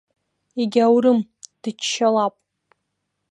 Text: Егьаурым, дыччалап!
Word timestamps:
Егьаурым, 0.61 1.19
дыччалап! 1.61 2.33